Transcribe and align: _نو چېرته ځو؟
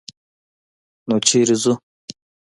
_نو 1.07 1.15
چېرته 1.27 1.55
ځو؟ 1.61 1.73